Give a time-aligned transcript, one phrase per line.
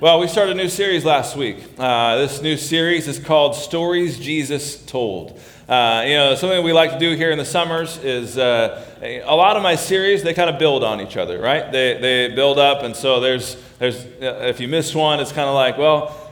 [0.00, 1.56] Well, we started a new series last week.
[1.78, 5.38] Uh, this new series is called Stories Jesus Told.
[5.68, 9.36] Uh, you know, something we like to do here in the summers is uh, a
[9.36, 11.70] lot of my series, they kind of build on each other, right?
[11.70, 15.54] They, they build up, and so there's, there's, if you miss one, it's kind of
[15.54, 16.23] like, well,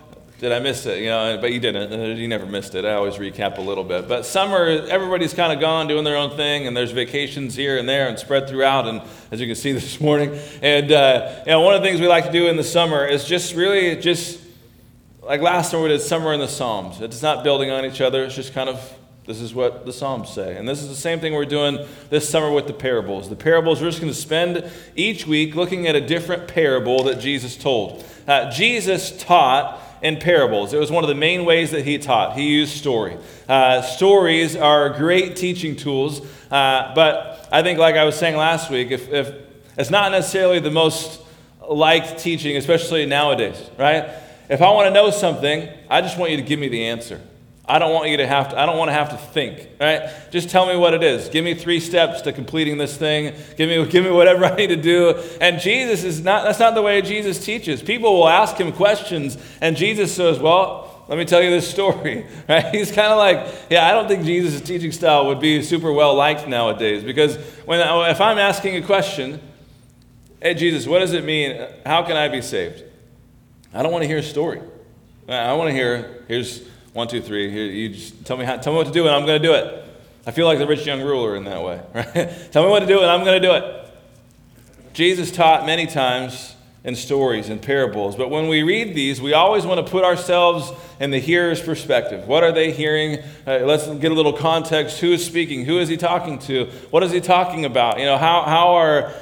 [0.43, 0.98] did I miss it?
[0.98, 1.93] You know, but you didn't.
[1.93, 2.84] Uh, you never missed it.
[2.84, 4.08] I always recap a little bit.
[4.08, 7.88] But summer, everybody's kind of gone doing their own thing, and there's vacations here and
[7.88, 8.89] there and spread throughout.
[8.89, 12.00] And as you can see this morning, and uh, you know, one of the things
[12.00, 14.40] we like to do in the summer is just really just
[15.22, 17.00] like last summer we did summer in the Psalms.
[17.00, 18.24] It's not building on each other.
[18.24, 20.57] It's just kind of this is what the Psalms say.
[20.57, 23.29] And this is the same thing we're doing this summer with the parables.
[23.29, 27.21] The parables, we're just going to spend each week looking at a different parable that
[27.21, 28.04] Jesus told.
[28.27, 30.72] Uh, Jesus taught in parables.
[30.72, 32.36] It was one of the main ways that he taught.
[32.36, 33.16] He used story.
[33.48, 38.70] Uh, stories are great teaching tools, uh, but I think, like I was saying last
[38.70, 39.33] week, if, if
[39.78, 41.20] it's not necessarily the most
[41.69, 44.10] liked teaching, especially nowadays, right?
[44.48, 47.20] If I want to know something, I just want you to give me the answer.
[47.64, 50.10] I don't want you to have to, I don't want to have to think, right?
[50.30, 51.28] Just tell me what it is.
[51.28, 53.34] Give me three steps to completing this thing.
[53.56, 55.14] Give me, give me whatever I need to do.
[55.41, 57.80] And Jesus is not, that's not the way Jesus teaches.
[57.80, 62.27] People will ask him questions, and Jesus says, Well, let me tell you this story,
[62.48, 62.74] right?
[62.74, 66.14] He's kind of like, yeah, I don't think Jesus' teaching style would be super well
[66.14, 69.40] liked nowadays because when, if I'm asking a question,
[70.40, 71.68] hey, Jesus, what does it mean?
[71.84, 72.84] How can I be saved?
[73.74, 74.60] I don't want to hear a story.
[75.28, 77.50] I want to hear, here's, one, two, three.
[77.50, 79.48] Here, you just tell me how, tell me what to do, and I'm going to
[79.48, 79.84] do it.
[80.26, 82.52] I feel like the rich young ruler in that way, right?
[82.52, 83.78] tell me what to do, and I'm going to do it.
[84.92, 89.64] Jesus taught many times in stories and parables, but when we read these, we always
[89.64, 92.26] want to put ourselves in the hearer's perspective.
[92.26, 93.18] What are they hearing?
[93.46, 94.98] Uh, let's get a little context.
[95.00, 95.64] Who is speaking?
[95.64, 96.66] Who is he talking to?
[96.90, 97.98] What is he talking about?
[97.98, 99.12] You know, how, how, are,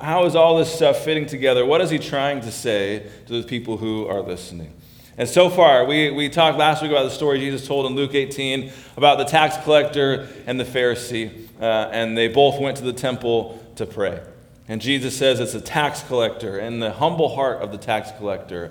[0.00, 1.66] how is all this stuff fitting together?
[1.66, 4.72] What is he trying to say to the people who are listening?
[5.18, 8.14] And so far, we, we talked last week about the story Jesus told in Luke
[8.14, 12.92] 18 about the tax collector and the Pharisee, uh, and they both went to the
[12.92, 14.22] temple to pray.
[14.68, 18.70] And Jesus says it's a tax collector, and the humble heart of the tax collector,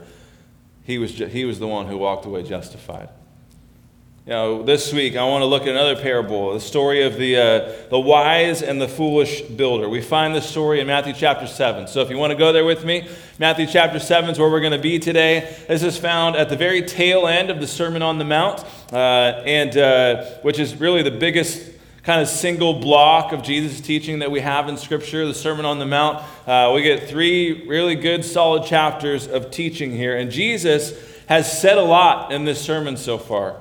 [0.83, 3.09] he was, he was the one who walked away justified.
[4.27, 7.37] You know, this week I want to look at another parable, the story of the,
[7.37, 9.87] uh, the wise and the foolish builder.
[9.87, 11.87] We find this story in Matthew chapter 7.
[11.87, 13.07] So if you want to go there with me,
[13.39, 15.55] Matthew chapter 7 is where we're going to be today.
[15.69, 18.97] This is found at the very tail end of the Sermon on the Mount, uh,
[19.45, 21.71] and, uh, which is really the biggest
[22.03, 25.79] kind of single block of Jesus' teaching that we have in Scripture, the Sermon on
[25.79, 26.21] the Mount.
[26.45, 30.91] Uh, we get three really good, solid chapters of teaching here, and Jesus
[31.27, 33.55] has said a lot in this sermon so far.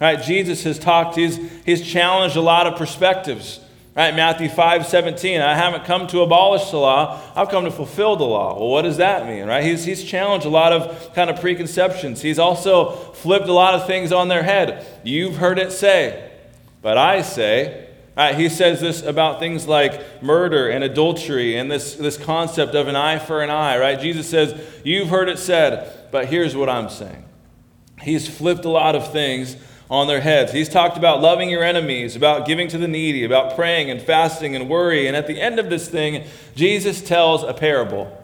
[0.00, 0.22] Right?
[0.22, 3.60] Jesus has talked, he's, he's challenged a lot of perspectives.
[3.96, 4.14] Right?
[4.14, 8.24] Matthew 5 17, I haven't come to abolish the law, I've come to fulfill the
[8.24, 8.56] law.
[8.56, 9.46] Well, what does that mean?
[9.46, 9.64] Right?
[9.64, 12.22] He's, he's challenged a lot of kind of preconceptions.
[12.22, 14.86] He's also flipped a lot of things on their head.
[15.02, 16.30] You've heard it say,
[16.80, 17.86] but I say,
[18.18, 22.88] Right, he says this about things like murder and adultery and this, this concept of
[22.88, 24.00] an eye for an eye, right?
[24.00, 27.24] Jesus says, You've heard it said, but here's what I'm saying.
[28.02, 29.56] He's flipped a lot of things
[29.90, 30.52] on their heads.
[30.52, 34.54] He's talked about loving your enemies, about giving to the needy, about praying and fasting
[34.54, 35.06] and worry.
[35.06, 38.14] And at the end of this thing, Jesus tells a parable.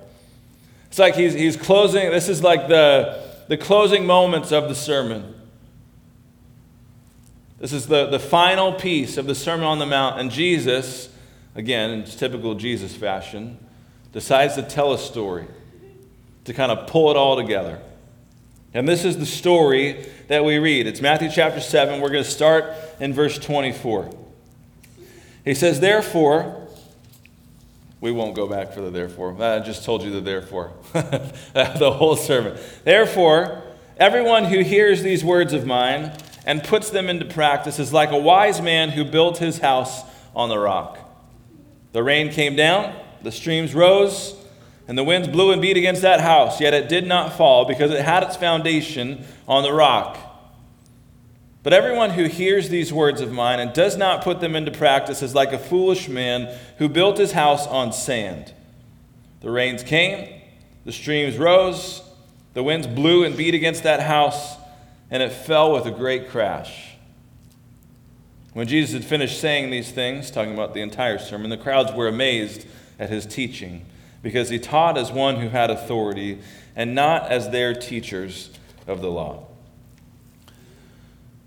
[0.88, 5.34] It's like he's, he's closing, this is like the, the closing moments of the sermon.
[7.58, 10.20] This is the, the final piece of the Sermon on the Mount.
[10.20, 11.08] And Jesus,
[11.54, 13.58] again, in typical Jesus fashion,
[14.12, 15.46] decides to tell a story
[16.44, 17.80] to kind of pull it all together.
[18.74, 20.88] And this is the story that we read.
[20.88, 22.00] It's Matthew chapter 7.
[22.00, 24.10] We're going to start in verse 24.
[25.44, 26.66] He says, Therefore,
[28.00, 29.40] we won't go back for the therefore.
[29.40, 32.58] I just told you the therefore, the whole sermon.
[32.82, 33.62] Therefore,
[33.96, 36.12] everyone who hears these words of mine
[36.44, 40.02] and puts them into practice is like a wise man who built his house
[40.34, 40.98] on the rock.
[41.92, 42.92] The rain came down,
[43.22, 44.43] the streams rose
[44.86, 47.90] and the winds blew and beat against that house, yet it did not fall because
[47.90, 50.18] it had its foundation on the rock.
[51.62, 55.22] But everyone who hears these words of mine and does not put them into practice
[55.22, 58.52] is like a foolish man who built his house on sand.
[59.40, 60.42] The rains came,
[60.84, 62.02] the streams rose,
[62.52, 64.56] the winds blew and beat against that house,
[65.10, 66.90] and it fell with a great crash.
[68.52, 72.06] When Jesus had finished saying these things, talking about the entire sermon, the crowds were
[72.06, 72.66] amazed
[72.98, 73.86] at his teaching
[74.24, 76.40] because he taught as one who had authority
[76.74, 78.50] and not as their teachers
[78.88, 79.46] of the law.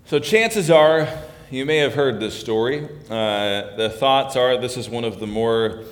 [0.06, 1.06] So, chances are
[1.50, 2.84] you may have heard this story.
[3.10, 5.82] Uh, the thoughts are this is one of the more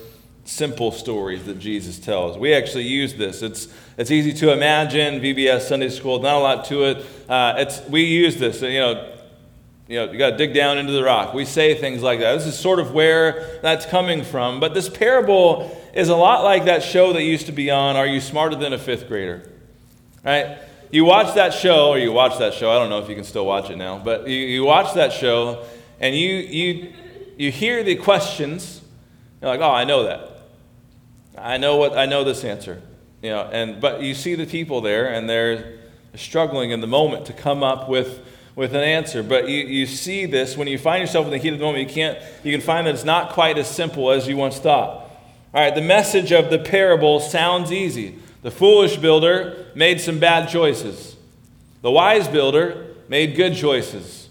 [0.44, 2.38] simple stories that Jesus tells.
[2.38, 3.42] We actually use this.
[3.42, 3.68] It's,
[3.98, 5.20] it's easy to imagine.
[5.20, 7.06] VBS Sunday School, not a lot to it.
[7.28, 8.62] Uh, it's, we use this.
[8.62, 9.12] You know,
[9.88, 11.32] you know, you got to dig down into the rock.
[11.32, 12.34] We say things like that.
[12.34, 14.60] This is sort of where that's coming from.
[14.60, 18.06] But this parable is a lot like that show that used to be on Are
[18.06, 19.50] You Smarter Than a Fifth Grader?
[20.22, 20.58] Right?
[20.90, 22.70] You watch that show, or you watch that show.
[22.70, 25.12] I don't know if you can still watch it now, but you, you watch that
[25.12, 25.64] show
[25.98, 26.92] and you, you,
[27.36, 28.82] you hear the questions.
[29.40, 30.36] You're like, oh, I know that.
[31.38, 32.82] I know what I know this answer.
[33.22, 35.78] You know, and but you see the people there and they're
[36.14, 39.22] struggling in the moment to come up with with an answer.
[39.22, 41.88] But you, you see this when you find yourself in the heat of the moment,
[41.88, 45.05] you can't you can find that it's not quite as simple as you once thought.
[45.54, 48.18] All right, the message of the parable sounds easy.
[48.42, 51.16] The foolish builder made some bad choices.
[51.82, 54.28] The wise builder made good choices.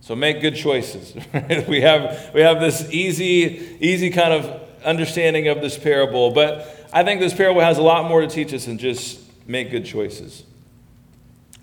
[0.00, 1.14] So make good choices.
[1.68, 7.04] we have we have this easy easy kind of understanding of this parable, but I
[7.04, 10.44] think this parable has a lot more to teach us than just make good choices.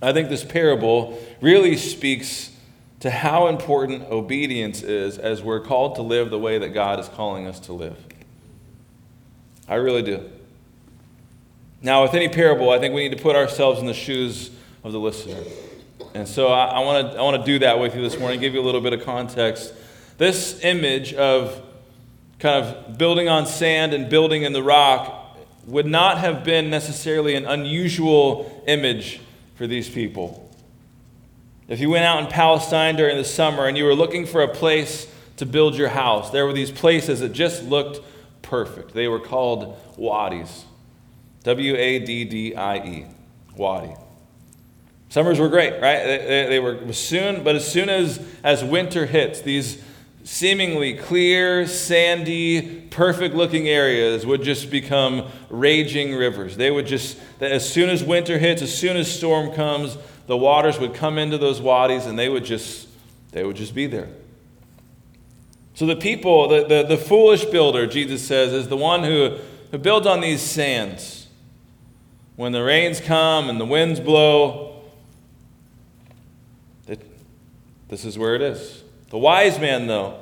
[0.01, 2.51] I think this parable really speaks
[3.01, 7.07] to how important obedience is as we're called to live the way that God is
[7.09, 7.97] calling us to live.
[9.69, 10.27] I really do.
[11.81, 14.49] Now, with any parable, I think we need to put ourselves in the shoes
[14.83, 15.41] of the listener.
[16.13, 18.59] And so I, want to I wanna do that with you this morning, give you
[18.59, 19.73] a little bit of context.
[20.17, 21.61] This image of
[22.39, 25.37] kind of building on sand and building in the rock
[25.67, 29.21] would not have been necessarily an unusual image
[29.55, 30.49] for these people.
[31.67, 34.47] If you went out in Palestine during the summer and you were looking for a
[34.47, 35.07] place
[35.37, 37.99] to build your house, there were these places that just looked
[38.41, 38.93] perfect.
[38.93, 40.65] They were called wadis.
[41.43, 43.05] W A D D I E.
[43.55, 43.93] Wadi.
[45.09, 46.03] Summers were great, right?
[46.03, 49.81] They, they, were soon, but as soon as, as winter hits, these
[50.23, 56.57] seemingly clear, sandy, perfect looking areas would just become raging rivers.
[56.57, 59.97] They would just, as soon as winter hits, as soon as storm comes,
[60.27, 62.87] the waters would come into those wadis and they would just,
[63.31, 64.09] they would just be there.
[65.79, 69.37] So the people, the, the, the foolish builder, Jesus says, is the one who,
[69.71, 71.27] who builds on these sands.
[72.35, 74.81] When the rains come and the winds blow,
[76.85, 77.01] it,
[77.87, 78.83] this is where it is.
[79.09, 80.19] The wise man, though,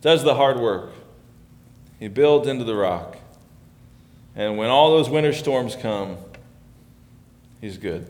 [0.00, 0.92] does the hard work.
[1.98, 3.16] He builds into the rock.
[4.36, 6.16] And when all those winter storms come,
[7.60, 8.06] he's good.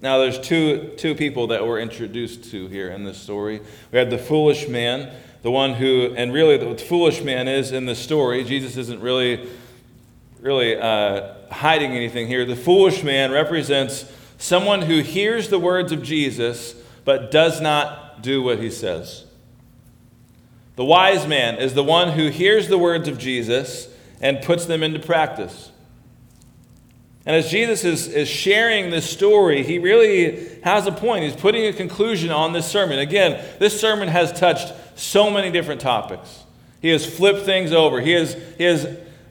[0.00, 3.60] Now, there's two, two people that we're introduced to here in this story.
[3.92, 7.86] We had the foolish man, the one who, and really, the foolish man is in
[7.86, 8.44] the story.
[8.44, 9.48] Jesus isn't really,
[10.40, 12.44] really uh, hiding anything here.
[12.44, 14.04] The foolish man represents
[14.36, 16.74] someone who hears the words of Jesus
[17.06, 19.24] but does not do what he says.
[20.76, 23.88] The wise man is the one who hears the words of Jesus
[24.20, 25.70] and puts them into practice.
[27.26, 31.24] And as Jesus is, is sharing this story, he really has a point.
[31.24, 33.00] He's putting a conclusion on this sermon.
[33.00, 36.44] Again, this sermon has touched so many different topics.
[36.80, 38.00] He has flipped things over.
[38.00, 38.86] He has, he has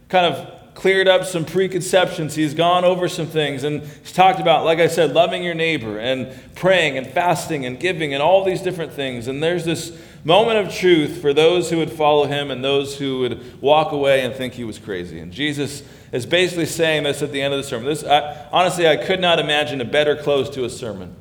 [0.09, 2.35] kind of cleared up some preconceptions.
[2.35, 5.97] He's gone over some things and he's talked about, like I said, loving your neighbor
[5.97, 9.29] and praying and fasting and giving and all these different things.
[9.29, 13.19] And there's this moment of truth for those who would follow him and those who
[13.19, 15.19] would walk away and think he was crazy.
[15.19, 17.85] And Jesus is basically saying this at the end of the sermon.
[17.85, 21.15] This, I, honestly, I could not imagine a better close to a sermon.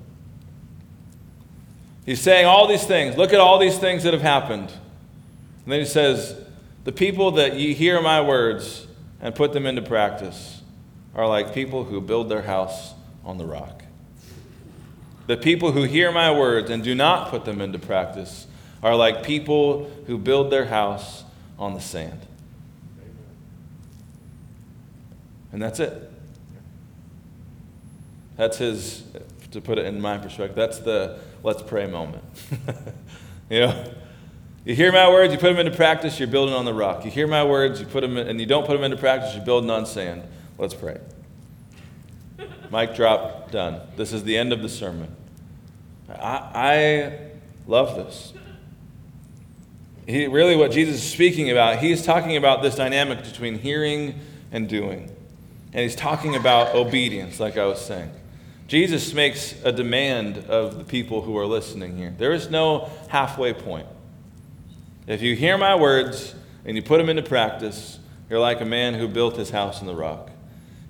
[2.07, 3.17] He's saying all these things.
[3.17, 4.71] Look at all these things that have happened.
[4.71, 6.37] And then he says,
[6.85, 8.87] The people that ye hear my words
[9.21, 10.62] and put them into practice
[11.14, 13.85] are like people who build their house on the rock.
[15.26, 18.47] The people who hear my words and do not put them into practice
[18.85, 21.25] are like people who build their house
[21.59, 22.21] on the sand.
[25.53, 26.12] And that's it.
[28.37, 29.05] That's his,
[29.53, 32.25] to put it in my perspective, that's the let's pray moment.
[33.50, 33.95] you know?
[34.67, 37.05] You hear my words, you put them into practice, you're building on the rock.
[37.05, 39.35] You hear my words, you put them in, and you don't put them into practice,
[39.35, 40.23] you're building on sand.
[40.59, 41.00] Let's pray.
[42.71, 43.81] Mic drop, done.
[43.97, 45.14] This is the end of the sermon.
[46.09, 47.19] I, I
[47.67, 48.35] love this.
[50.07, 54.21] He, really, what Jesus is speaking about, he's talking about this dynamic between hearing
[54.53, 55.11] and doing.
[55.73, 58.11] And he's talking about obedience, like I was saying.
[58.69, 62.15] Jesus makes a demand of the people who are listening here.
[62.17, 63.87] There is no halfway point.
[65.07, 66.35] If you hear my words
[66.65, 67.99] and you put them into practice,
[68.31, 70.31] you're like a man who built his house in the rock.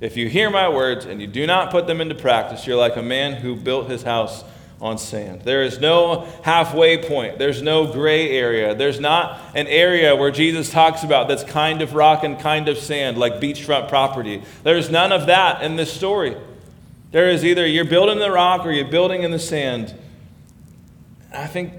[0.01, 2.97] If you hear my words and you do not put them into practice, you're like
[2.97, 4.45] a man who built his house
[4.81, 5.43] on sand.
[5.43, 7.39] There is no halfway point.
[7.39, 8.75] There's no gray area.
[8.75, 12.79] There's not an area where Jesus talks about that's kind of rock and kind of
[12.79, 14.43] sand, like beachfront property.
[14.63, 16.37] There's none of that in this story.
[17.13, 19.95] There is either you're building the rock or you're building in the sand.
[21.33, 21.73] I think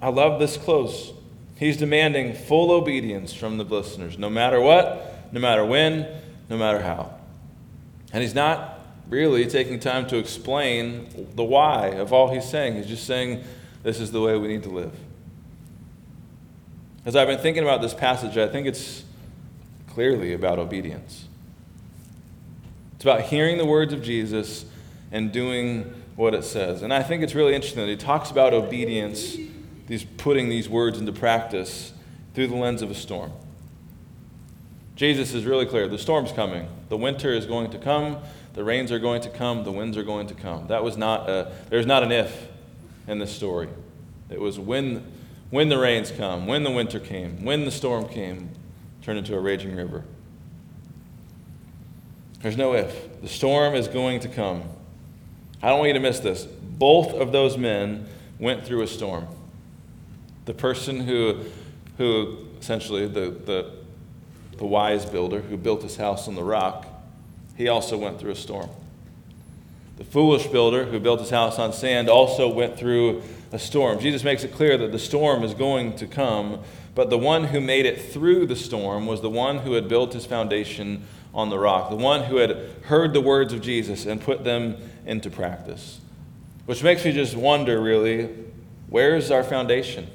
[0.00, 1.12] I love this close.
[1.56, 6.08] He's demanding full obedience from the listeners, no matter what, no matter when,
[6.48, 7.14] no matter how.
[8.12, 8.71] And he's not
[9.08, 12.74] really taking time to explain the why of all he's saying.
[12.76, 13.44] He's just saying,
[13.82, 14.94] this is the way we need to live.
[17.04, 19.04] As I've been thinking about this passage, I think it's
[19.88, 21.26] clearly about obedience.
[22.94, 24.64] It's about hearing the words of Jesus
[25.10, 26.82] and doing what it says.
[26.82, 29.36] And I think it's really interesting that he talks about obedience,
[29.88, 31.92] these putting these words into practice
[32.34, 33.32] through the lens of a storm.
[35.02, 35.88] Jesus is really clear.
[35.88, 36.68] The storm's coming.
[36.88, 38.18] The winter is going to come.
[38.54, 39.64] The rains are going to come.
[39.64, 40.68] The winds are going to come.
[40.68, 42.46] That was not a, there's not an if
[43.08, 43.68] in this story.
[44.30, 45.04] It was when,
[45.50, 48.50] when the rains come, when the winter came, when the storm came,
[49.02, 50.04] turned into a raging river.
[52.40, 53.20] There's no if.
[53.22, 54.62] The storm is going to come.
[55.60, 56.44] I don't want you to miss this.
[56.44, 58.06] Both of those men
[58.38, 59.26] went through a storm.
[60.44, 61.40] The person who,
[61.98, 63.81] who essentially, the, the
[64.62, 66.86] the wise builder who built his house on the rock,
[67.56, 68.70] he also went through a storm.
[69.96, 73.98] The foolish builder who built his house on sand also went through a storm.
[73.98, 76.60] Jesus makes it clear that the storm is going to come,
[76.94, 80.12] but the one who made it through the storm was the one who had built
[80.12, 84.20] his foundation on the rock, the one who had heard the words of Jesus and
[84.20, 86.00] put them into practice.
[86.66, 88.28] Which makes me just wonder, really,
[88.88, 90.06] where's our foundation?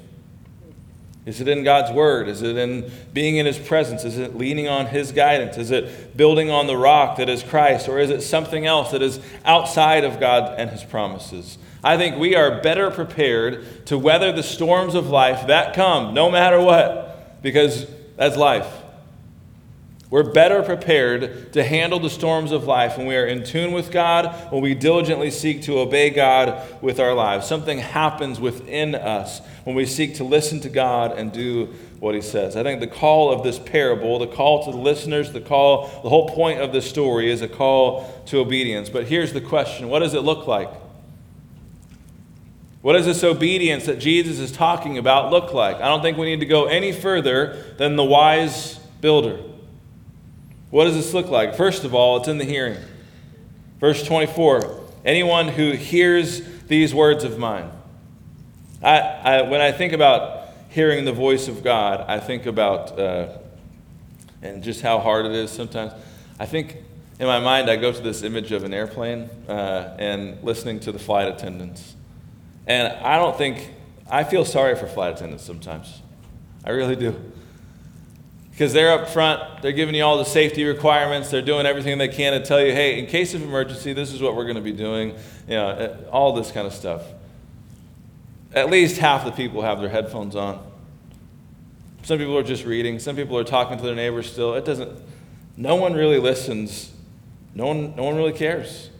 [1.28, 2.26] Is it in God's Word?
[2.26, 4.02] Is it in being in His presence?
[4.02, 5.58] Is it leaning on His guidance?
[5.58, 7.86] Is it building on the rock that is Christ?
[7.86, 11.58] Or is it something else that is outside of God and His promises?
[11.84, 16.30] I think we are better prepared to weather the storms of life that come, no
[16.30, 18.77] matter what, because that's life.
[20.10, 23.90] We're better prepared to handle the storms of life when we are in tune with
[23.90, 27.46] God, when we diligently seek to obey God with our lives.
[27.46, 32.22] Something happens within us when we seek to listen to God and do what He
[32.22, 32.56] says.
[32.56, 36.08] I think the call of this parable, the call to the listeners, the call, the
[36.08, 38.88] whole point of this story is a call to obedience.
[38.88, 40.70] But here's the question what does it look like?
[42.80, 45.76] What does this obedience that Jesus is talking about look like?
[45.76, 49.38] I don't think we need to go any further than the wise builder.
[50.70, 51.54] What does this look like?
[51.54, 52.76] First of all, it's in the hearing.
[53.80, 57.70] Verse 24 Anyone who hears these words of mine.
[58.82, 63.38] I, I, when I think about hearing the voice of God, I think about, uh,
[64.42, 65.92] and just how hard it is sometimes.
[66.38, 66.76] I think
[67.18, 70.92] in my mind, I go to this image of an airplane uh, and listening to
[70.92, 71.96] the flight attendants.
[72.66, 73.72] And I don't think,
[74.10, 76.02] I feel sorry for flight attendants sometimes.
[76.64, 77.18] I really do
[78.58, 82.08] because they're up front, they're giving you all the safety requirements, they're doing everything they
[82.08, 84.60] can to tell you, hey, in case of emergency, this is what we're going to
[84.60, 85.10] be doing,
[85.46, 87.04] you know, eh, all this kind of stuff.
[88.52, 90.60] At least half the people have their headphones on.
[92.02, 94.56] Some people are just reading, some people are talking to their neighbors still.
[94.56, 94.90] It doesn't,
[95.56, 96.92] no one really listens,
[97.54, 98.90] no one, no one really cares.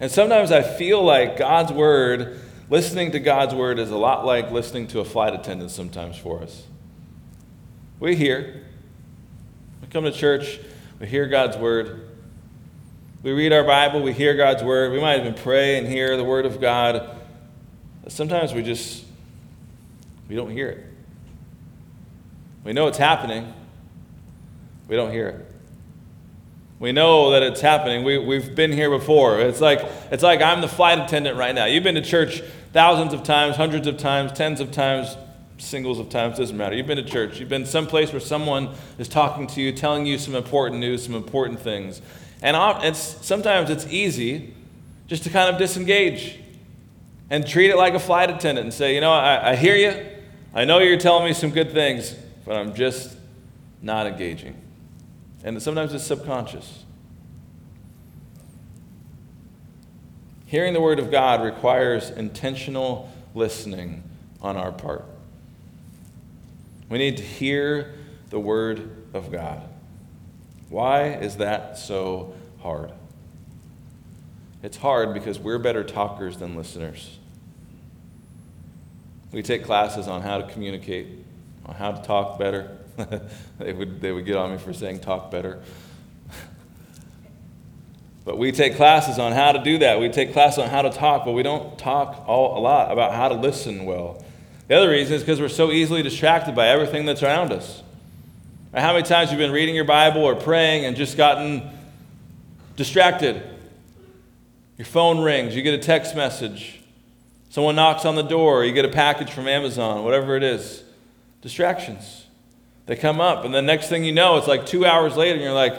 [0.00, 4.50] And sometimes I feel like God's word, listening to God's word, is a lot like
[4.50, 6.62] listening to a flight attendant sometimes for us.
[8.00, 8.64] We hear.
[9.80, 10.58] We come to church,
[11.00, 12.08] we hear God's word.
[13.22, 14.92] We read our Bible, we hear God's word.
[14.92, 17.16] We might even pray and hear the word of God.
[18.02, 19.04] But sometimes we just
[20.28, 20.84] we don't hear it.
[22.64, 23.52] We know it's happening.
[24.88, 25.54] We don't hear it.
[26.78, 28.04] We know that it's happening.
[28.04, 29.40] We, we've been here before.
[29.40, 29.80] It's like,
[30.12, 31.64] it's like I'm the flight attendant right now.
[31.64, 35.16] You've been to church thousands of times, hundreds of times, tens of times,
[35.58, 36.74] singles of times, doesn't matter.
[36.74, 40.18] You've been to church, you've been someplace where someone is talking to you, telling you
[40.18, 42.00] some important news, some important things.
[42.42, 44.54] And it's, sometimes it's easy
[45.06, 46.38] just to kind of disengage
[47.30, 50.06] and treat it like a flight attendant and say, you know, I, I hear you,
[50.54, 53.16] I know you're telling me some good things, but I'm just
[53.82, 54.60] not engaging.
[55.44, 56.84] And sometimes it's subconscious.
[60.46, 64.02] Hearing the Word of God requires intentional listening
[64.40, 65.04] on our part.
[66.88, 67.94] We need to hear
[68.30, 69.62] the Word of God.
[70.68, 72.92] Why is that so hard?
[74.62, 77.18] It's hard because we're better talkers than listeners.
[79.32, 81.08] We take classes on how to communicate,
[81.66, 82.76] on how to talk better.
[83.58, 85.62] they, would, they would get on me for saying talk better.
[88.24, 90.00] But we take classes on how to do that.
[90.00, 93.14] We take classes on how to talk, but we don't talk all, a lot about
[93.14, 94.22] how to listen well.
[94.68, 97.82] The other reason is because we're so easily distracted by everything that's around us.
[98.74, 101.68] How many times you've been reading your Bible or praying and just gotten
[102.76, 103.42] distracted?
[104.76, 106.80] Your phone rings, you get a text message,
[107.50, 110.84] someone knocks on the door, you get a package from Amazon, whatever it is.
[111.40, 112.26] Distractions.
[112.86, 115.42] They come up, and the next thing you know, it's like two hours later, and
[115.42, 115.74] you're like,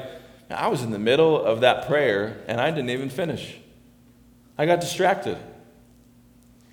[0.49, 3.55] I was in the middle of that prayer and I didn't even finish.
[4.57, 5.37] I got distracted.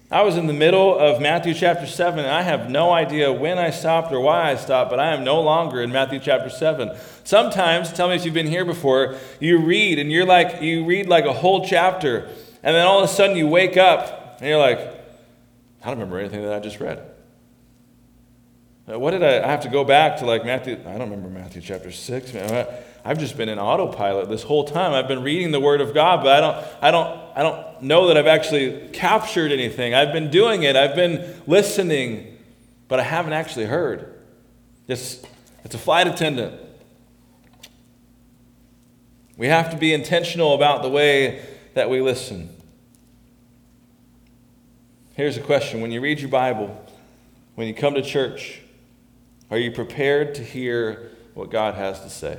[0.08, 3.58] I was in the middle of Matthew chapter 7, and I have no idea when
[3.58, 6.96] I stopped or why I stopped, but I am no longer in Matthew chapter 7.
[7.24, 11.08] Sometimes, tell me if you've been here before, you read and you're like, you read
[11.08, 12.28] like a whole chapter,
[12.62, 16.20] and then all of a sudden you wake up and you're like, I don't remember
[16.20, 17.02] anything that I just read.
[18.86, 20.74] What did I, I have to go back to like Matthew?
[20.86, 22.32] I don't remember Matthew chapter 6.
[22.32, 22.66] Man.
[23.04, 24.92] I've just been in autopilot this whole time.
[24.92, 28.08] I've been reading the Word of God, but I don't, I don't, I don't know
[28.08, 29.94] that I've actually captured anything.
[29.94, 30.76] I've been doing it.
[30.76, 32.38] I've been listening,
[32.88, 34.14] but I haven't actually heard.
[34.88, 35.22] It's,
[35.64, 36.60] it's a flight attendant.
[39.36, 42.50] We have to be intentional about the way that we listen.
[45.14, 46.84] Here's a question When you read your Bible,
[47.54, 48.60] when you come to church,
[49.50, 52.38] are you prepared to hear what God has to say?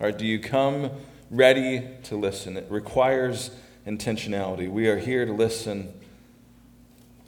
[0.00, 0.90] Or do you come
[1.30, 2.56] ready to listen?
[2.56, 3.50] It requires
[3.88, 4.70] intentionality.
[4.70, 5.92] We are here to listen.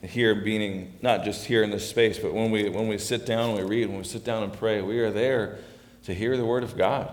[0.03, 3.27] To here, meaning not just here in this space, but when we, when we sit
[3.27, 5.59] down and we read, when we sit down and pray, we are there
[6.05, 7.13] to hear the Word of God.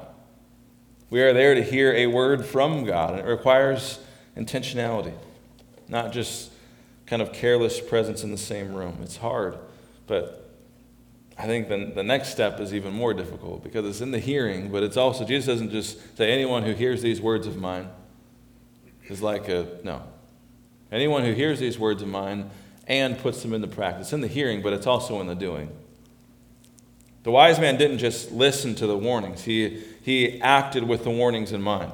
[1.10, 3.12] We are there to hear a word from God.
[3.12, 4.00] And it requires
[4.36, 5.14] intentionality,
[5.88, 6.52] not just
[7.06, 9.00] kind of careless presence in the same room.
[9.02, 9.58] It's hard,
[10.06, 10.50] but
[11.38, 14.70] I think the, the next step is even more difficult because it's in the hearing,
[14.70, 17.90] but it's also, Jesus doesn't just say, anyone who hears these words of mine
[19.10, 20.04] is like a, no.
[20.92, 22.50] Anyone who hears these words of mine
[22.88, 24.14] and puts them into practice.
[24.14, 25.70] in the hearing, but it's also in the doing.
[27.24, 31.52] The wise man didn't just listen to the warnings, he, he acted with the warnings
[31.52, 31.94] in mind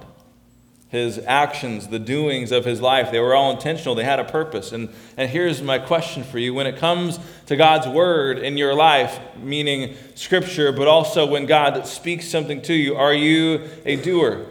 [0.93, 3.95] his actions, the doings of his life, they were all intentional.
[3.95, 4.71] They had a purpose.
[4.71, 8.75] And, and here's my question for you when it comes to God's word in your
[8.75, 14.45] life, meaning scripture, but also when God speaks something to you, are you a doer?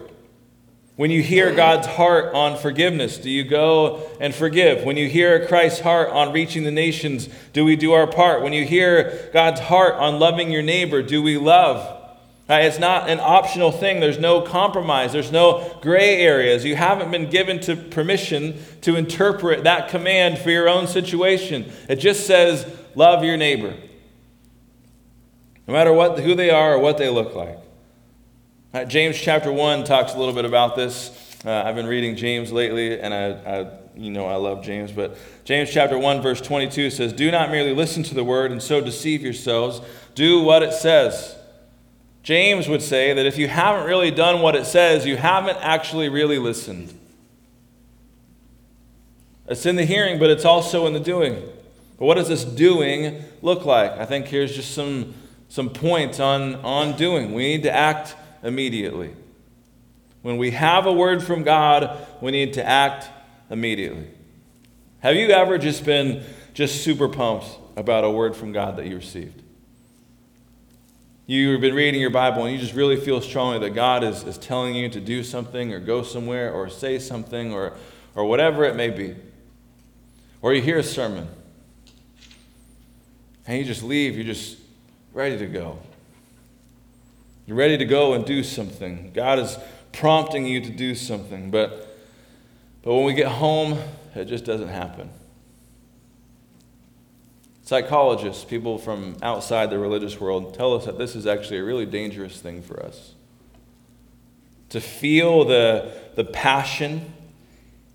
[1.03, 4.85] When you hear God's heart on forgiveness, do you go and forgive?
[4.85, 8.41] When you hear Christ's heart on reaching the nations, do we do our part?
[8.41, 11.81] When you hear God's heart on loving your neighbor, do we love?
[12.49, 13.99] Uh, it's not an optional thing.
[13.99, 15.13] There's no compromise.
[15.13, 16.65] There's no gray areas.
[16.65, 21.73] You haven't been given to permission to interpret that command for your own situation.
[21.89, 23.75] It just says, love your neighbor.
[25.67, 27.59] No matter what, who they are or what they look like.
[28.73, 28.89] Right?
[28.89, 31.11] James chapter 1 talks a little bit about this.
[31.45, 34.91] Uh, I've been reading James lately, and I, I, you know I love James.
[34.93, 38.63] But James chapter 1, verse 22 says, Do not merely listen to the word and
[38.63, 39.83] so deceive yourselves.
[40.15, 41.37] Do what it says.
[42.23, 46.09] James would say that if you haven't really done what it says, you haven't actually
[46.09, 46.99] really listened.
[49.49, 51.35] It's in the hearing, but it's also in the doing.
[51.99, 53.93] But what does this doing look like?
[53.93, 55.13] I think here's just some,
[55.51, 57.35] some points on, on doing.
[57.35, 59.15] We need to act immediately.
[60.23, 63.09] When we have a word from God, we need to act
[63.51, 64.07] immediately.
[65.01, 66.23] Have you ever just been
[66.55, 69.43] just super pumped about a word from God that you received?
[71.27, 74.39] You've been reading your Bible and you just really feel strongly that God is, is
[74.39, 77.75] telling you to do something or go somewhere or say something or,
[78.15, 79.17] or whatever it may be.
[80.41, 81.29] Or you hear a sermon
[83.47, 84.59] and you just leave, you're just
[85.13, 85.79] ready to go.
[87.47, 89.11] You're ready to go and do something.
[89.13, 89.59] God is
[89.93, 91.99] prompting you to do something, but,
[92.83, 93.79] but when we get home,
[94.15, 95.11] it just doesn't happen.
[97.63, 101.87] Psychologists, people from outside the religious world, tell us that this is actually a really
[101.87, 103.15] dangerous thing for us.
[104.71, 107.13] To feel the, the passion,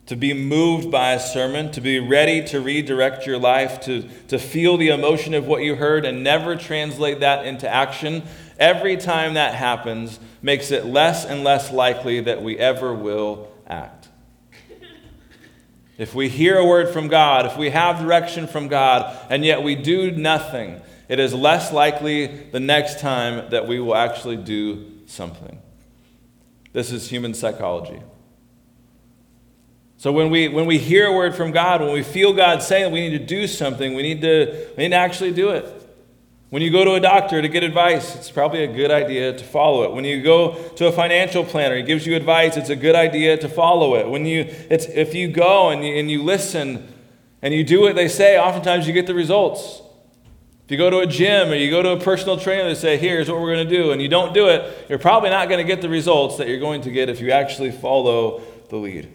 [0.07, 4.39] to be moved by a sermon, to be ready to redirect your life, to, to
[4.39, 8.23] feel the emotion of what you heard and never translate that into action,
[8.59, 14.09] every time that happens makes it less and less likely that we ever will act.
[15.97, 19.63] If we hear a word from God, if we have direction from God, and yet
[19.63, 24.91] we do nothing, it is less likely the next time that we will actually do
[25.07, 25.59] something.
[26.73, 28.01] This is human psychology.
[29.97, 32.91] So when we, when we hear a word from God, when we feel God saying
[32.93, 35.65] we need to do something, we need to, we need to actually do it.
[36.49, 39.43] When you go to a doctor to get advice, it's probably a good idea to
[39.43, 39.91] follow it.
[39.91, 43.35] When you go to a financial planner, he gives you advice, it's a good idea
[43.37, 44.09] to follow it.
[44.09, 46.93] When you, it's, if you go and you, and you listen
[47.41, 49.81] and you do what they say, oftentimes you get the results.
[50.63, 52.97] If you go to a gym or you go to a personal trainer, they say,
[52.97, 55.65] here's what we're going to do, and you don't do it, you're probably not going
[55.65, 59.05] to get the results that you're going to get if you actually follow the lead.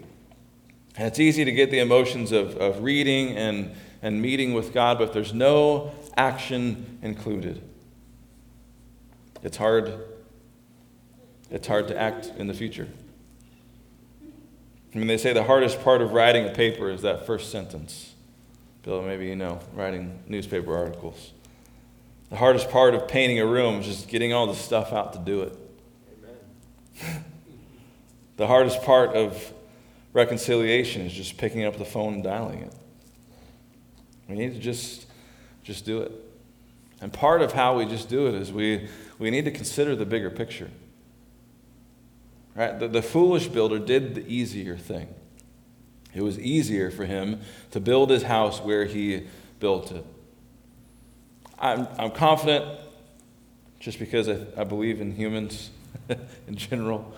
[0.95, 4.99] And it's easy to get the emotions of, of reading and, and meeting with God,
[4.99, 7.61] but if there's no action included,
[9.41, 9.93] it's hard.
[11.51, 12.87] It's hard to act in the future.
[14.93, 18.13] I mean, they say the hardest part of writing a paper is that first sentence.
[18.83, 21.31] Bill, maybe you know, writing newspaper articles.
[22.29, 25.19] The hardest part of painting a room is just getting all the stuff out to
[25.19, 25.57] do it.
[28.37, 29.53] the hardest part of
[30.13, 32.73] reconciliation is just picking up the phone and dialing it.
[34.27, 35.05] We need to just,
[35.63, 36.11] just do it.
[37.01, 38.87] And part of how we just do it is we,
[39.19, 40.69] we need to consider the bigger picture.
[42.55, 42.79] Right?
[42.79, 45.13] The, the foolish builder did the easier thing.
[46.13, 49.27] It was easier for him to build his house where he
[49.59, 50.05] built it.
[51.57, 52.79] I'm, I'm confident,
[53.79, 55.71] just because I, I believe in humans
[56.47, 57.13] in general,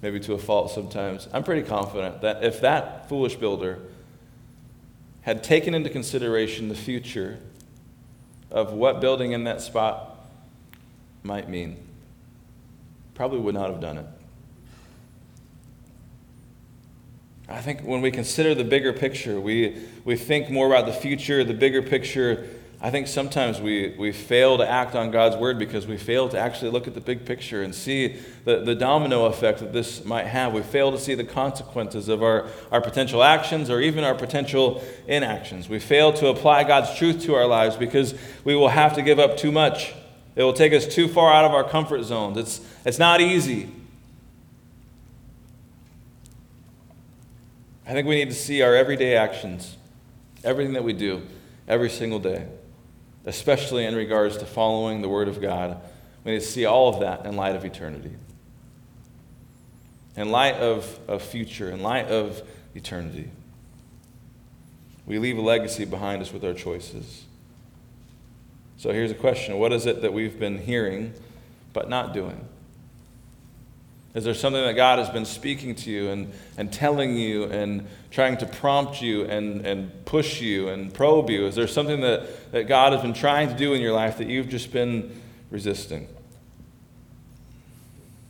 [0.00, 3.80] maybe to a fault sometimes, I'm pretty confident that if that foolish builder
[5.22, 7.38] had taken into consideration the future
[8.52, 10.16] of what building in that spot
[11.22, 11.76] might mean,
[13.14, 14.06] probably would not have done it.
[17.48, 21.42] I think when we consider the bigger picture, we, we think more about the future,
[21.44, 22.48] the bigger picture
[22.84, 26.36] I think sometimes we, we fail to act on God's word because we fail to
[26.36, 30.26] actually look at the big picture and see the, the domino effect that this might
[30.26, 30.52] have.
[30.52, 34.82] We fail to see the consequences of our, our potential actions or even our potential
[35.06, 35.68] inactions.
[35.68, 39.20] We fail to apply God's truth to our lives because we will have to give
[39.20, 39.94] up too much.
[40.34, 42.36] It will take us too far out of our comfort zones.
[42.36, 43.70] It's, it's not easy.
[47.86, 49.76] I think we need to see our everyday actions,
[50.42, 51.22] everything that we do
[51.68, 52.48] every single day
[53.24, 55.80] especially in regards to following the Word of God.
[56.24, 58.14] We need to see all of that in light of eternity.
[60.16, 62.42] In light of, of future, in light of
[62.74, 63.30] eternity.
[65.06, 67.24] We leave a legacy behind us with our choices.
[68.76, 71.14] So here's a question What is it that we've been hearing
[71.72, 72.46] but not doing?
[74.14, 77.86] Is there something that God has been speaking to you and, and telling you and
[78.10, 81.46] trying to prompt you and, and push you and probe you?
[81.46, 84.26] Is there something that, that God has been trying to do in your life that
[84.26, 85.18] you've just been
[85.50, 86.08] resisting?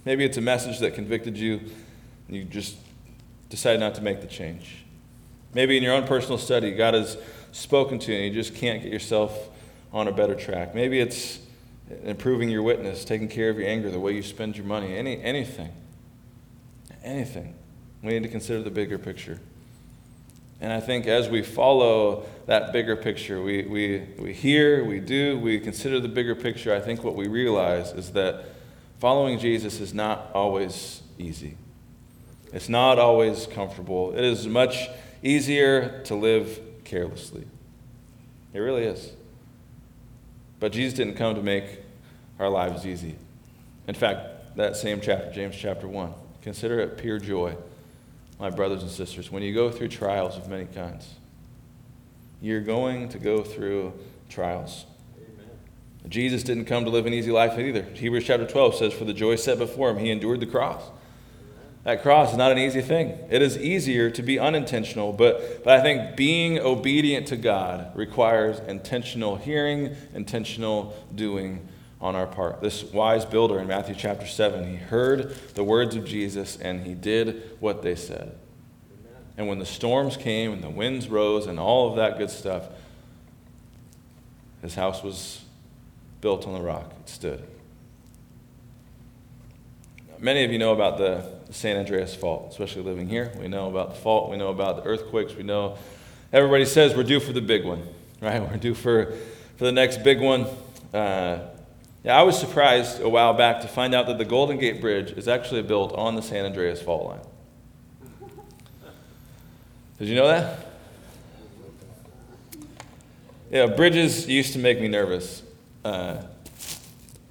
[0.05, 1.61] Maybe it's a message that convicted you
[2.29, 2.77] and you just
[3.49, 4.85] decided not to make the change.
[5.53, 7.19] Maybe in your own personal study, God has
[7.51, 9.49] spoken to you and you just can't get yourself
[9.93, 10.77] on a better track.
[10.77, 11.41] Maybe it's
[12.05, 15.23] improving your witness, taking care of your anger, the way you spend your money, any,
[15.23, 15.73] anything.
[17.05, 17.55] Anything.
[18.03, 19.41] We need to consider the bigger picture.
[20.61, 25.39] And I think as we follow that bigger picture, we, we, we hear, we do,
[25.39, 28.45] we consider the bigger picture, I think what we realize is that
[29.01, 31.57] following Jesus is not always easy.
[32.53, 34.13] It's not always comfortable.
[34.15, 34.89] It is much
[35.23, 37.45] easier to live carelessly.
[38.53, 39.13] It really is.
[40.63, 41.81] But Jesus didn't come to make
[42.39, 43.17] our lives easy.
[43.89, 47.57] In fact, that same chapter, James chapter 1, consider it pure joy,
[48.39, 51.17] my brothers and sisters, when you go through trials of many kinds.
[52.41, 53.93] You're going to go through
[54.29, 54.87] trials.
[55.17, 55.51] Amen.
[56.09, 57.83] Jesus didn't come to live an easy life either.
[57.83, 60.85] Hebrews chapter 12 says, For the joy set before him, he endured the cross.
[61.85, 63.19] That cross is not an easy thing.
[63.29, 68.61] It is easier to be unintentional, but, but I think being obedient to God requires
[68.61, 71.67] intentional hearing, intentional doing
[72.01, 72.61] on our part.
[72.61, 76.95] This wise builder in Matthew chapter 7, he heard the words of Jesus and he
[76.95, 78.37] did what they said.
[79.37, 82.69] And when the storms came and the winds rose and all of that good stuff,
[84.61, 85.45] his house was
[86.21, 86.93] built on the rock.
[87.01, 87.45] It stood.
[90.23, 93.33] Many of you know about the San Andreas fault, especially living here.
[93.41, 94.31] We know about the fault.
[94.31, 95.35] We know about the earthquakes.
[95.35, 95.77] We know
[96.33, 97.83] everybody says we're due for the big one,
[98.21, 98.41] right?
[98.49, 99.15] We're due for,
[99.57, 100.47] for the next big one.
[100.95, 101.41] Uh,
[102.05, 105.11] yeah, I was surprised a while back to find out that the Golden Gate Bridge
[105.11, 108.31] is actually built on the San Andreas Fault line.
[109.99, 110.69] Did you know that?
[113.51, 115.43] Yeah, bridges used to make me nervous.
[115.85, 116.23] Uh,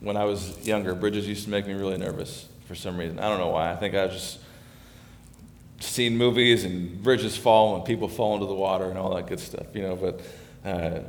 [0.01, 3.19] when I was younger, bridges used to make me really nervous for some reason.
[3.19, 3.69] I don't know why.
[3.69, 4.39] I think I was just
[5.81, 9.41] seen movies and bridges fall and people fall into the water and all that good
[9.41, 9.97] stuff, you know.
[9.97, 10.21] But
[10.63, 11.01] uh,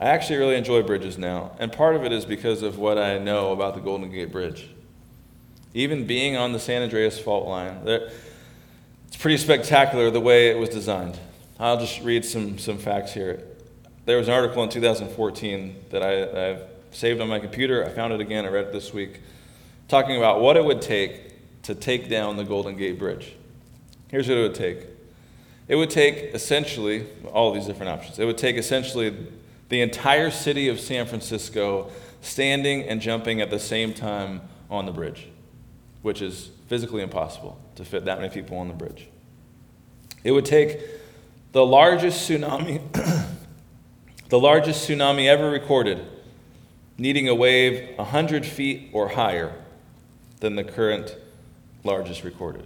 [0.00, 3.18] I actually really enjoy bridges now, and part of it is because of what I
[3.18, 4.70] know about the Golden Gate Bridge.
[5.74, 10.70] Even being on the San Andreas fault line, it's pretty spectacular the way it was
[10.70, 11.18] designed.
[11.58, 13.42] I'll just read some, some facts here.
[14.06, 17.84] There was an article in 2014 that I, I've saved on my computer.
[17.84, 19.20] I found it again, I read it this week,
[19.90, 23.34] talking about what it would take to take down the Golden Gate Bridge.
[24.08, 24.86] Here's what it would take
[25.68, 28.18] it would take essentially all these different options.
[28.18, 29.28] It would take essentially
[29.68, 31.90] the entire city of San Francisco
[32.22, 35.28] standing and jumping at the same time on the bridge,
[36.02, 39.06] which is physically impossible to fit that many people on the bridge.
[40.24, 40.80] It would take
[41.52, 42.80] the largest tsunami,
[44.28, 46.04] the largest tsunami ever recorded,
[46.98, 49.54] needing a wave 100 feet or higher
[50.40, 51.16] than the current
[51.84, 52.64] largest recorded.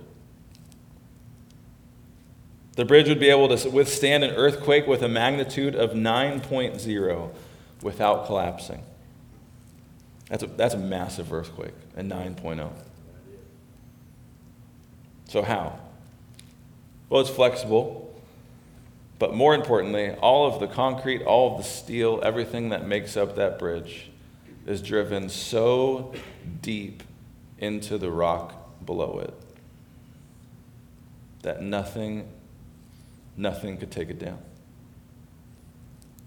[2.76, 7.30] The bridge would be able to withstand an earthquake with a magnitude of 9.0
[7.82, 8.82] without collapsing.
[10.28, 12.70] That's a, that's a massive earthquake, a 9.0.
[15.28, 15.78] So, how?
[17.08, 18.12] Well, it's flexible,
[19.18, 23.36] but more importantly, all of the concrete, all of the steel, everything that makes up
[23.36, 24.10] that bridge
[24.66, 26.12] is driven so
[26.62, 27.02] deep
[27.58, 29.34] into the rock below it
[31.44, 32.26] that nothing
[33.36, 34.38] nothing could take it down.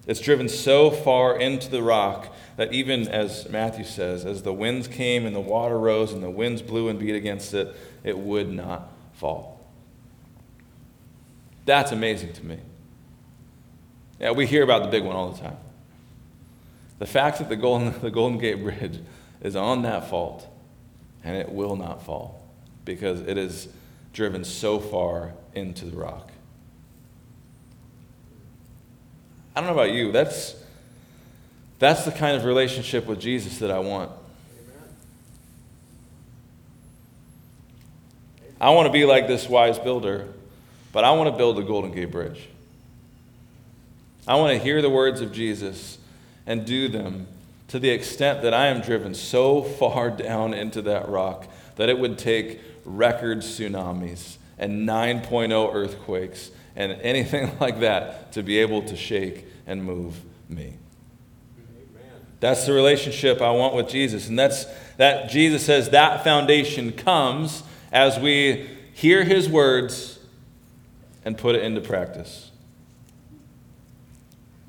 [0.06, 4.88] It's driven so far into the rock that even as Matthew says, as the winds
[4.88, 8.50] came and the water rose and the winds blew and beat against it, it would
[8.50, 9.66] not fall.
[11.66, 12.60] That's amazing to me.
[14.20, 15.58] Yeah, we hear about the big one all the time.
[17.00, 19.00] The fact that the Golden, the Golden Gate Bridge
[19.42, 20.48] is on that fault
[21.28, 22.42] and it will not fall
[22.86, 23.68] because it is
[24.14, 26.32] driven so far into the rock.
[29.54, 30.14] I don't know about you.
[30.14, 30.56] That's,
[31.80, 34.10] that's the kind of relationship with Jesus that I want.
[38.62, 40.30] I want to be like this wise builder,
[40.94, 42.48] but I want to build the Golden Gate Bridge.
[44.26, 45.98] I want to hear the words of Jesus
[46.46, 47.28] and do them
[47.68, 52.00] to the extent that I am driven so far down into that rock that it
[52.00, 58.96] would take record tsunamis and 9.0 earthquakes and anything like that to be able to
[58.96, 60.16] shake and move
[60.50, 60.74] me.
[62.40, 64.28] That's the relationship I want with Jesus.
[64.28, 64.66] And that's
[64.98, 70.20] that Jesus says that foundation comes as we hear his words
[71.26, 72.47] and put it into practice.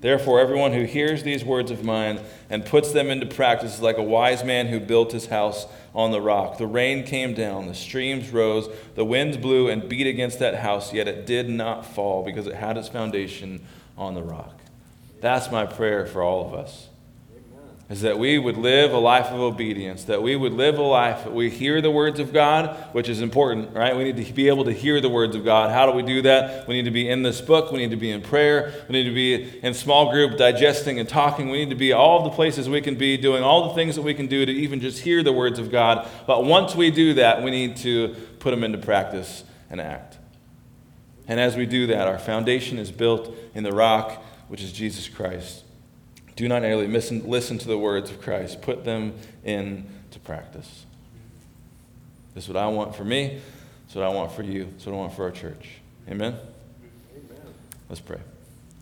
[0.01, 3.99] Therefore, everyone who hears these words of mine and puts them into practice is like
[3.99, 6.59] a wise man who built his house on the rock.
[6.59, 10.93] The rain came down, the streams rose, the winds blew and beat against that house,
[10.93, 13.61] yet it did not fall because it had its foundation
[13.97, 14.61] on the rock.
[15.21, 16.89] That's my prayer for all of us.
[17.91, 21.27] Is that we would live a life of obedience, that we would live a life
[21.27, 23.97] we hear the words of God, which is important, right?
[23.97, 25.71] We need to be able to hear the words of God.
[25.71, 26.69] How do we do that?
[26.69, 27.73] We need to be in this book.
[27.73, 28.75] We need to be in prayer.
[28.89, 31.49] We need to be in small group digesting and talking.
[31.49, 34.03] We need to be all the places we can be, doing all the things that
[34.03, 36.07] we can do to even just hear the words of God.
[36.27, 40.19] But once we do that, we need to put them into practice and act.
[41.27, 45.09] And as we do that, our foundation is built in the rock which is Jesus
[45.09, 45.63] Christ.
[46.39, 50.87] Do not merely listen to the words of Christ, put them into practice.
[52.33, 53.41] This is what I want for me.
[53.87, 54.67] This is what I want for you.
[54.67, 55.81] This is what I want for our church.
[56.09, 56.37] Amen?
[57.13, 57.43] Amen.
[57.89, 58.21] Let's pray.